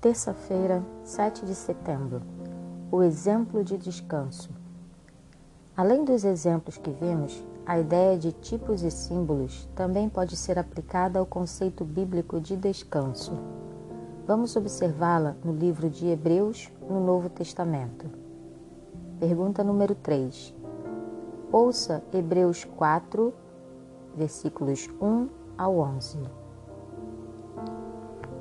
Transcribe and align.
Terça-feira, 0.00 0.82
7 1.04 1.44
de 1.44 1.54
setembro. 1.54 2.22
O 2.90 3.02
exemplo 3.02 3.62
de 3.62 3.76
descanso. 3.76 4.48
Além 5.76 6.06
dos 6.06 6.24
exemplos 6.24 6.78
que 6.78 6.90
vimos, 6.90 7.44
a 7.66 7.78
ideia 7.78 8.16
de 8.16 8.32
tipos 8.32 8.82
e 8.82 8.90
símbolos 8.90 9.68
também 9.74 10.08
pode 10.08 10.38
ser 10.38 10.58
aplicada 10.58 11.18
ao 11.18 11.26
conceito 11.26 11.84
bíblico 11.84 12.40
de 12.40 12.56
descanso. 12.56 13.32
Vamos 14.26 14.56
observá-la 14.56 15.36
no 15.44 15.52
livro 15.52 15.90
de 15.90 16.06
Hebreus, 16.06 16.72
no 16.88 17.04
Novo 17.04 17.28
Testamento. 17.28 18.06
Pergunta 19.18 19.62
número 19.62 19.94
3. 19.94 20.54
Ouça 21.52 22.02
Hebreus 22.10 22.64
4, 22.64 23.34
versículos 24.16 24.88
1 24.98 25.28
ao 25.58 25.76
11. 25.76 26.20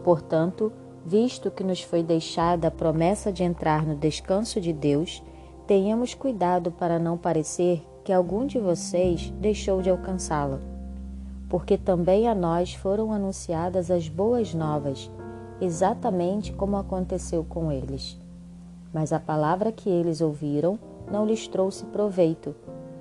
Portanto, 0.05 0.71
visto 1.09 1.49
que 1.49 1.63
nos 1.63 1.81
foi 1.81 2.03
deixada 2.03 2.67
a 2.67 2.71
promessa 2.71 3.33
de 3.33 3.43
entrar 3.43 3.83
no 3.83 3.95
descanso 3.95 4.61
de 4.61 4.71
Deus, 4.71 5.23
tenhamos 5.65 6.13
cuidado 6.13 6.71
para 6.71 6.99
não 6.99 7.17
parecer 7.17 7.83
que 8.03 8.13
algum 8.13 8.45
de 8.45 8.59
vocês 8.59 9.31
deixou 9.41 9.81
de 9.81 9.89
alcançá-la. 9.89 10.59
Porque 11.49 11.79
também 11.79 12.27
a 12.27 12.35
nós 12.35 12.75
foram 12.75 13.11
anunciadas 13.11 13.89
as 13.89 14.07
boas 14.07 14.53
novas, 14.53 15.09
exatamente 15.59 16.53
como 16.53 16.77
aconteceu 16.77 17.43
com 17.43 17.71
eles. 17.71 18.15
Mas 18.93 19.11
a 19.11 19.19
palavra 19.19 19.71
que 19.71 19.89
eles 19.89 20.21
ouviram 20.21 20.77
não 21.11 21.25
lhes 21.25 21.47
trouxe 21.47 21.85
proveito, 21.85 22.55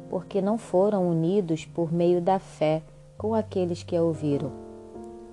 porque 0.08 0.40
não 0.40 0.56
foram 0.56 1.06
unidos 1.10 1.66
por 1.66 1.92
meio 1.92 2.22
da 2.22 2.38
fé 2.38 2.82
com 3.18 3.34
aqueles 3.34 3.82
que 3.82 3.94
a 3.94 4.02
ouviram. 4.02 4.50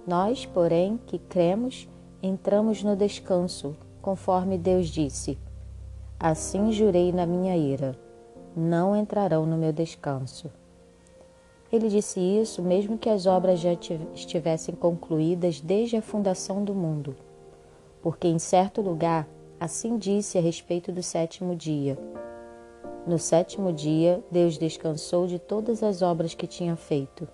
Nós, 0.06 0.46
porém, 0.46 1.00
que 1.08 1.18
cremos, 1.18 1.88
entramos 2.26 2.84
no 2.84 2.96
descanso, 2.96 3.76
conforme 4.02 4.58
Deus 4.58 4.88
disse: 4.88 5.38
Assim 6.20 6.72
jurei 6.72 7.12
na 7.12 7.26
minha 7.26 7.56
ira: 7.56 7.98
não 8.56 8.96
entrarão 8.96 9.46
no 9.46 9.58
meu 9.58 9.74
descanso. 9.74 10.50
Ele 11.72 11.90
disse 11.90 12.20
isso 12.20 12.62
mesmo 12.62 12.98
que 12.98 13.10
as 13.10 13.26
obras 13.26 13.60
já 13.60 13.72
estivessem 14.14 14.74
concluídas 14.74 15.60
desde 15.60 15.98
a 15.98 16.02
fundação 16.02 16.64
do 16.64 16.74
mundo, 16.74 17.16
porque 18.02 18.28
em 18.28 18.40
certo 18.40 18.82
lugar 18.82 19.28
assim 19.60 19.98
disse 19.98 20.38
a 20.38 20.42
respeito 20.42 20.92
do 20.92 21.04
sétimo 21.04 21.56
dia. 21.56 21.98
No 23.06 23.20
sétimo 23.20 23.72
dia, 23.72 24.24
Deus 24.32 24.58
descansou 24.58 25.28
de 25.28 25.38
todas 25.38 25.84
as 25.84 26.02
obras 26.02 26.34
que 26.34 26.48
tinha 26.48 26.76
feito. 26.76 27.28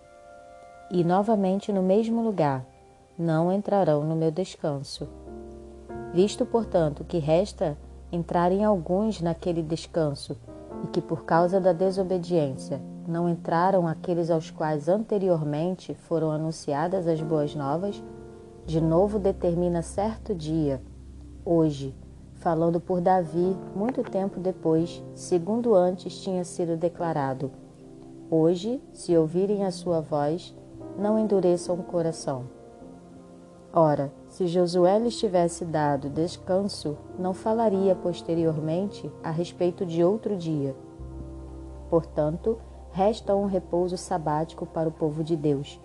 E 0.90 1.04
novamente 1.04 1.72
no 1.72 1.82
mesmo 1.82 2.22
lugar, 2.22 2.66
não 3.22 3.54
entrarão 3.54 4.04
no 4.04 4.16
meu 4.16 4.32
descanso. 4.32 5.08
Visto, 6.12 6.46
portanto, 6.46 7.04
que 7.04 7.20
resta 7.20 7.78
entrarem 8.12 8.66
alguns 8.66 9.22
naquele 9.22 9.62
descanso, 9.62 10.36
e 10.84 10.88
que 10.88 11.00
por 11.00 11.24
causa 11.24 11.60
da 11.60 11.72
desobediência 11.72 12.82
não 13.08 13.30
entraram 13.30 13.88
aqueles 13.88 14.32
aos 14.32 14.50
quais 14.50 14.90
anteriormente 14.90 15.94
foram 15.94 16.32
anunciadas 16.32 17.08
as 17.08 17.22
boas 17.22 17.54
novas, 17.56 18.02
de 18.66 18.82
novo 18.82 19.20
determina 19.20 19.82
certo 19.82 20.34
dia, 20.34 20.82
hoje, 21.46 21.96
falando 22.36 22.80
por 22.80 23.02
Davi 23.02 23.56
muito 23.76 24.02
tempo 24.02 24.40
depois, 24.40 25.04
segundo 25.14 25.76
antes 25.76 26.20
tinha 26.22 26.44
sido 26.44 26.76
declarado: 26.76 27.52
Hoje, 28.30 28.82
se 28.94 29.16
ouvirem 29.16 29.64
a 29.64 29.72
sua 29.72 30.02
voz, 30.02 30.56
não 30.98 31.20
endureçam 31.20 31.76
o 31.76 31.84
coração. 31.84 32.61
Ora, 33.74 34.12
se 34.28 34.48
Josué 34.48 35.00
lhes 35.00 35.18
tivesse 35.18 35.64
dado 35.64 36.10
descanso, 36.10 36.98
não 37.18 37.34
falaria 37.34 37.96
posteriormente 37.96 39.10
a 39.24 39.32
respeito 39.32 39.86
de 39.86 40.04
outro 40.04 40.36
dia. 40.36 40.76
Portanto, 41.90 42.58
resta 42.92 43.34
um 43.34 43.46
repouso 43.46 43.96
sabático 43.96 44.66
para 44.66 44.90
o 44.90 44.92
povo 44.92 45.24
de 45.24 45.38
Deus, 45.38 45.80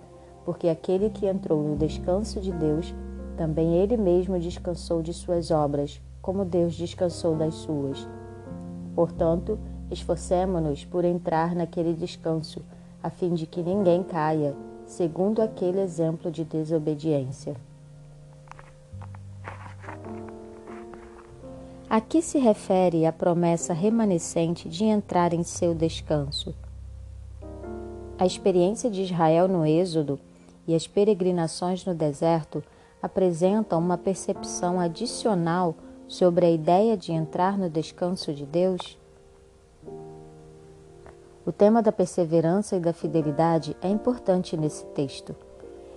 porque 0.45 0.69
aquele 0.69 1.11
que 1.11 1.27
entrou 1.27 1.63
no 1.63 1.77
descanso 1.77 2.41
de 2.41 2.51
Deus, 2.51 2.93
também 3.37 3.75
ele 3.77 3.97
mesmo 3.97 4.37
descansou 4.37 5.01
de 5.01 5.13
suas 5.13 5.53
obras, 5.53 6.03
como 6.21 6.45
Deus 6.45 6.75
descansou 6.75 7.37
das 7.37 7.55
suas. 7.55 8.09
Portanto, 8.97 9.61
esforcemo-nos 9.93 10.85
por 10.85 11.05
entrar 11.05 11.55
naquele 11.55 11.93
descanso, 11.93 12.65
a 13.01 13.11
fim 13.11 13.33
de 13.33 13.47
que 13.47 13.63
ninguém 13.63 14.03
caia, 14.03 14.57
segundo 14.85 15.41
aquele 15.41 15.81
exemplo 15.81 16.33
de 16.33 16.43
desobediência. 16.43 17.55
A 21.97 22.01
que 22.03 22.21
se 22.21 22.39
refere 22.39 23.07
a 23.07 23.11
promessa 23.11 23.73
remanescente 23.73 24.69
de 24.69 24.85
entrar 24.85 25.33
em 25.33 25.43
seu 25.43 25.75
descanso? 25.75 26.55
A 28.19 28.27
experiência 28.27 28.91
de 28.91 29.01
Israel 29.01 29.49
no 29.49 29.65
Êxodo 29.65 30.21
e 30.69 30.75
as 30.75 30.87
peregrinações 30.87 31.87
no 31.87 31.95
deserto 31.95 32.63
apresentam 33.03 33.79
uma 33.79 33.97
percepção 33.97 34.79
adicional 34.79 35.75
sobre 36.07 36.45
a 36.45 36.51
ideia 36.51 36.99
de 36.99 37.13
entrar 37.13 37.57
no 37.57 37.71
descanso 37.71 38.35
de 38.35 38.45
Deus? 38.45 38.99
O 41.47 41.51
tema 41.51 41.81
da 41.81 41.93
perseverança 41.93 42.77
e 42.77 42.81
da 42.81 42.93
fidelidade 42.93 43.75
é 43.81 43.89
importante 43.89 44.55
nesse 44.55 44.85
texto. 44.89 45.35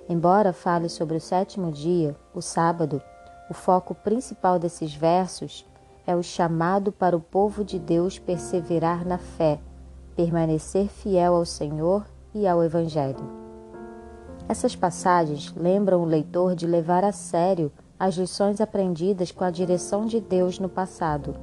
Embora 0.07 0.53
fale 0.53 0.87
sobre 0.87 1.17
o 1.17 1.21
sétimo 1.21 1.73
dia, 1.73 2.15
o 2.33 2.41
sábado, 2.41 3.01
o 3.49 3.53
foco 3.53 3.93
principal 3.93 4.57
desses 4.57 4.95
versos 4.95 5.67
é 6.09 6.15
o 6.15 6.23
chamado 6.23 6.91
para 6.91 7.15
o 7.15 7.19
povo 7.19 7.63
de 7.63 7.77
Deus 7.77 8.17
perseverar 8.17 9.05
na 9.05 9.19
fé, 9.19 9.59
permanecer 10.15 10.87
fiel 10.87 11.35
ao 11.35 11.45
Senhor 11.45 12.03
e 12.33 12.47
ao 12.47 12.63
Evangelho. 12.63 13.23
Essas 14.47 14.75
passagens 14.75 15.53
lembram 15.55 16.01
o 16.01 16.05
leitor 16.05 16.55
de 16.55 16.65
levar 16.65 17.03
a 17.03 17.11
sério 17.11 17.71
as 17.99 18.15
lições 18.15 18.59
aprendidas 18.59 19.31
com 19.31 19.43
a 19.43 19.51
direção 19.51 20.07
de 20.07 20.19
Deus 20.19 20.57
no 20.57 20.67
passado, 20.67 21.35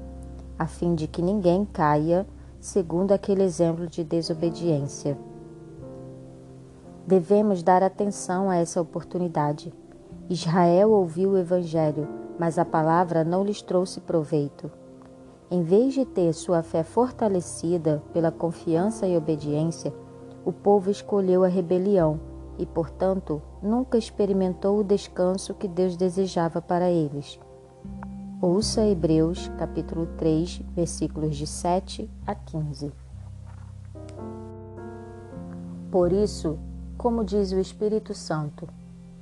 a 0.58 0.66
fim 0.66 0.96
de 0.96 1.06
que 1.06 1.22
ninguém 1.22 1.64
caia 1.64 2.26
segundo 2.58 3.12
aquele 3.12 3.44
exemplo 3.44 3.86
de 3.86 4.02
desobediência. 4.02 5.16
Devemos 7.06 7.62
dar 7.62 7.84
atenção 7.84 8.50
a 8.50 8.56
essa 8.56 8.80
oportunidade. 8.80 9.72
Israel 10.28 10.90
ouviu 10.90 11.30
o 11.30 11.38
Evangelho 11.38 12.25
mas 12.38 12.58
a 12.58 12.64
palavra 12.64 13.24
não 13.24 13.44
lhes 13.44 13.62
trouxe 13.62 14.00
proveito. 14.00 14.70
Em 15.50 15.62
vez 15.62 15.94
de 15.94 16.04
ter 16.04 16.32
sua 16.32 16.62
fé 16.62 16.82
fortalecida 16.82 18.02
pela 18.12 18.32
confiança 18.32 19.06
e 19.06 19.16
obediência, 19.16 19.92
o 20.44 20.52
povo 20.52 20.90
escolheu 20.90 21.44
a 21.44 21.48
rebelião 21.48 22.20
e, 22.58 22.66
portanto, 22.66 23.40
nunca 23.62 23.98
experimentou 23.98 24.78
o 24.78 24.84
descanso 24.84 25.54
que 25.54 25.68
Deus 25.68 25.96
desejava 25.96 26.60
para 26.60 26.90
eles. 26.90 27.38
Ouça 28.40 28.84
Hebreus, 28.86 29.50
capítulo 29.58 30.06
3, 30.18 30.62
versículos 30.74 31.36
de 31.36 31.46
7 31.46 32.10
a 32.26 32.34
15. 32.34 32.92
Por 35.90 36.12
isso, 36.12 36.58
como 36.98 37.24
diz 37.24 37.52
o 37.52 37.58
Espírito 37.58 38.12
Santo, 38.14 38.68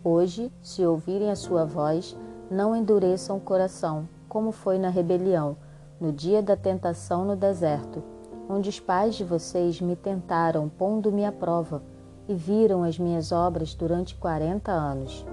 hoje, 0.03 0.51
se 0.61 0.85
ouvirem 0.85 1.31
a 1.31 1.37
sua 1.37 1.65
voz, 1.65 2.17
não 2.51 2.75
endureçam 2.75 3.37
o 3.37 3.41
coração, 3.41 4.09
como 4.29 4.53
foi 4.53 4.79
na 4.79 4.89
rebelião, 4.89 5.57
no 6.01 6.13
dia 6.13 6.43
da 6.43 6.57
tentação 6.57 7.25
no 7.25 7.37
deserto, 7.37 8.03
onde 8.49 8.69
os 8.69 8.81
pais 8.81 9.15
de 9.15 9.25
vocês 9.25 9.81
me 9.81 9.97
tentaram, 9.97 10.69
pondo-me 10.69 11.25
à 11.25 11.33
prova, 11.33 11.83
e 12.29 12.35
viram 12.35 12.83
as 12.83 12.99
minhas 12.99 13.33
obras 13.33 13.75
durante 13.75 14.15
quarenta 14.15 14.73
anos. 14.73 15.25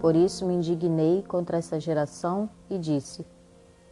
Por 0.00 0.16
isso 0.16 0.46
me 0.46 0.54
indignei 0.54 1.22
contra 1.22 1.58
essa 1.58 1.78
geração 1.78 2.48
e 2.68 2.78
disse: 2.78 3.26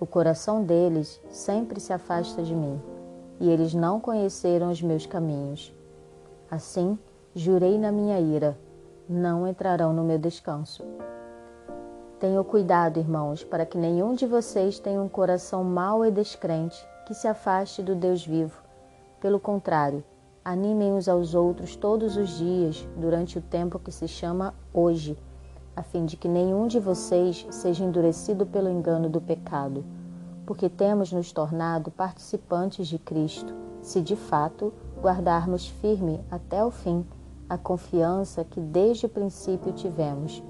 O 0.01 0.07
coração 0.07 0.63
deles 0.63 1.21
sempre 1.31 1.81
se 1.81 1.93
afasta 1.93 2.43
de 2.43 2.55
mim, 2.55 2.81
e 3.41 3.49
eles 3.49 3.75
não 3.75 4.01
conheceram 4.01 4.71
os 4.71 4.81
meus 4.81 5.05
caminhos. 5.05 5.73
Assim, 6.51 6.99
jurei 7.35 7.79
na 7.79 7.93
minha 7.93 8.19
ira: 8.19 8.57
não 9.09 9.47
entrarão 9.47 9.93
no 9.93 10.05
meu 10.05 10.19
descanso. 10.19 10.85
Tenham 12.21 12.43
cuidado, 12.43 12.99
irmãos, 12.99 13.45
para 13.45 13.65
que 13.65 13.79
nenhum 13.79 14.13
de 14.13 14.27
vocês 14.27 14.81
tenha 14.81 15.01
um 15.01 15.09
coração 15.09 15.63
mau 15.63 16.05
e 16.05 16.11
descrente 16.11 16.77
que 17.07 17.15
se 17.15 17.29
afaste 17.29 17.81
do 17.81 17.95
Deus 17.95 18.27
vivo. 18.27 18.61
Pelo 19.21 19.39
contrário, 19.39 20.03
animem 20.45 20.93
uns 20.93 21.09
aos 21.09 21.33
outros 21.33 21.77
todos 21.77 22.17
os 22.17 22.31
dias 22.31 22.85
durante 22.97 23.39
o 23.39 23.41
tempo 23.41 23.79
que 23.79 23.93
se 23.93 24.09
chama 24.09 24.53
hoje, 24.75 25.17
a 25.77 25.83
fim 25.85 26.05
de 26.05 26.17
que 26.17 26.27
nenhum 26.27 26.67
de 26.67 26.81
vocês 26.81 27.47
seja 27.53 27.85
endurecido 27.85 28.45
pelo 28.45 28.69
engano 28.69 29.09
do 29.09 29.21
pecado, 29.21 29.85
porque 30.45 30.69
temos 30.69 31.13
nos 31.13 31.31
tornado 31.31 31.89
participantes 31.89 32.89
de 32.89 32.99
Cristo, 32.99 33.55
se 33.81 34.01
de 34.01 34.17
fato 34.17 34.73
guardarmos 35.01 35.69
firme 35.69 36.21
até 36.29 36.65
o 36.65 36.71
fim 36.73 37.07
a 37.49 37.57
confiança 37.57 38.43
que 38.43 38.61
desde 38.61 39.07
o 39.07 39.09
princípio 39.09 39.73
tivemos. 39.73 40.43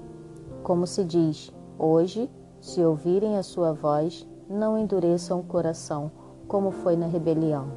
Como 0.63 0.85
se 0.85 1.05
diz, 1.05 1.53
Hoje 1.81 2.29
Se 2.59 2.83
ouvirem 2.83 3.37
a 3.37 3.41
sua 3.41 3.71
voz, 3.71 4.27
não 4.49 4.77
endureçam 4.77 5.39
o 5.39 5.43
coração, 5.43 6.11
como 6.45 6.71
foi 6.71 6.97
na 6.97 7.07
rebelião. 7.07 7.71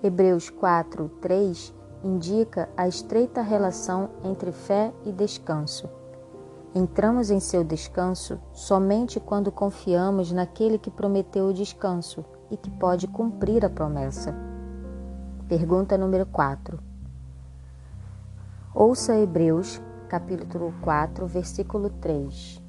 Hebreus 0.00 0.48
4, 0.48 1.08
3 1.20 1.74
indica 2.04 2.68
a 2.76 2.86
estreita 2.86 3.42
relação 3.42 4.10
entre 4.22 4.52
fé 4.52 4.92
e 5.04 5.10
descanso. 5.10 5.88
Entramos 6.72 7.28
em 7.28 7.40
seu 7.40 7.64
descanso 7.64 8.38
somente 8.52 9.18
quando 9.18 9.50
confiamos 9.50 10.30
naquele 10.30 10.78
que 10.78 10.92
prometeu 10.92 11.46
o 11.46 11.52
descanso 11.52 12.24
e 12.52 12.56
que 12.56 12.70
pode 12.70 13.08
cumprir 13.08 13.64
a 13.64 13.68
promessa. 13.68 14.32
Pergunta 15.48 15.98
número 15.98 16.24
4. 16.26 16.78
Ouça 18.72 19.16
Hebreus, 19.16 19.82
capítulo 20.10 20.74
4, 20.82 21.24
versículo 21.24 21.88
3. 21.88 22.60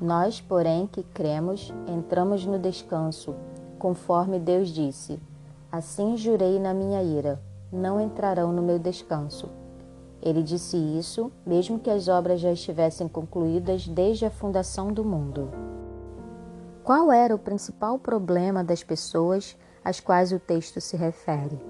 Nós, 0.00 0.40
porém, 0.40 0.84
que 0.84 1.04
cremos, 1.04 1.72
entramos 1.86 2.44
no 2.44 2.58
descanso, 2.58 3.36
conforme 3.78 4.40
Deus 4.40 4.70
disse: 4.70 5.22
Assim 5.70 6.16
jurei 6.16 6.58
na 6.58 6.74
minha 6.74 7.00
ira: 7.04 7.40
não 7.72 8.00
entrarão 8.00 8.52
no 8.52 8.62
meu 8.62 8.80
descanso. 8.80 9.48
Ele 10.20 10.42
disse 10.42 10.76
isso, 10.76 11.30
mesmo 11.46 11.78
que 11.78 11.88
as 11.88 12.08
obras 12.08 12.40
já 12.40 12.50
estivessem 12.50 13.06
concluídas 13.06 13.86
desde 13.86 14.26
a 14.26 14.30
fundação 14.30 14.92
do 14.92 15.04
mundo. 15.04 15.52
Qual 16.82 17.12
era 17.12 17.32
o 17.32 17.38
principal 17.38 17.96
problema 17.96 18.64
das 18.64 18.82
pessoas 18.82 19.56
às 19.84 20.00
quais 20.00 20.32
o 20.32 20.40
texto 20.40 20.80
se 20.80 20.96
refere? 20.96 21.60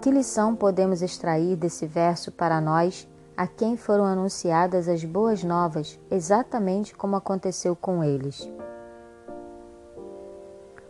Que 0.00 0.10
lição 0.10 0.54
podemos 0.54 1.02
extrair 1.02 1.56
desse 1.56 1.84
verso 1.84 2.30
para 2.30 2.60
nós, 2.60 3.08
a 3.36 3.46
quem 3.46 3.76
foram 3.76 4.04
anunciadas 4.04 4.88
as 4.88 5.04
boas 5.04 5.42
novas, 5.42 5.98
exatamente 6.10 6.94
como 6.94 7.16
aconteceu 7.16 7.74
com 7.74 8.04
eles? 8.04 8.50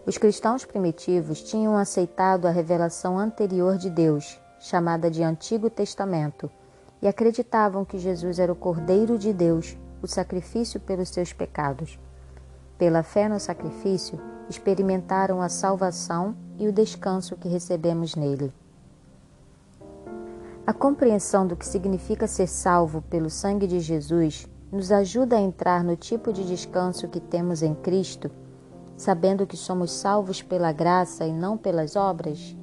Os 0.04 0.18
cristãos 0.18 0.64
primitivos 0.64 1.42
tinham 1.42 1.76
aceitado 1.76 2.46
a 2.46 2.50
revelação 2.50 3.18
anterior 3.18 3.78
de 3.78 3.88
Deus, 3.88 4.40
chamada 4.58 5.08
de 5.10 5.22
Antigo 5.22 5.70
Testamento, 5.70 6.50
e 7.00 7.06
acreditavam 7.06 7.84
que 7.84 7.98
Jesus 7.98 8.38
era 8.38 8.52
o 8.52 8.56
Cordeiro 8.56 9.16
de 9.16 9.32
Deus, 9.32 9.76
o 10.02 10.08
sacrifício 10.08 10.80
pelos 10.80 11.08
seus 11.08 11.32
pecados. 11.32 11.98
Pela 12.76 13.04
fé 13.04 13.28
no 13.28 13.38
sacrifício, 13.38 14.20
experimentaram 14.48 15.40
a 15.40 15.48
salvação 15.48 16.36
e 16.58 16.66
o 16.66 16.72
descanso 16.72 17.36
que 17.36 17.48
recebemos 17.48 18.16
nele. 18.16 18.52
A 20.64 20.72
compreensão 20.72 21.44
do 21.44 21.56
que 21.56 21.66
significa 21.66 22.28
ser 22.28 22.46
salvo 22.46 23.02
pelo 23.02 23.28
sangue 23.28 23.66
de 23.66 23.80
Jesus 23.80 24.46
nos 24.70 24.92
ajuda 24.92 25.36
a 25.36 25.40
entrar 25.40 25.82
no 25.82 25.96
tipo 25.96 26.32
de 26.32 26.46
descanso 26.46 27.08
que 27.08 27.18
temos 27.18 27.62
em 27.62 27.74
Cristo, 27.74 28.30
sabendo 28.96 29.44
que 29.44 29.56
somos 29.56 29.90
salvos 29.90 30.40
pela 30.40 30.70
graça 30.70 31.26
e 31.26 31.32
não 31.32 31.58
pelas 31.58 31.96
obras? 31.96 32.56